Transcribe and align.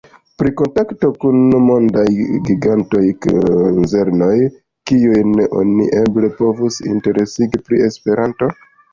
Pri 0.41 0.51
kontaktoj 0.59 1.09
kun 1.23 1.35
mondaj 1.65 2.05
gigantaj 2.47 3.01
konzernoj, 3.25 4.37
kiujn 4.91 5.35
oni 5.59 5.85
eble 5.99 6.31
povus 6.39 6.79
interesigi 6.93 7.61
pri 7.69 7.83
Esperanto? 7.89 8.49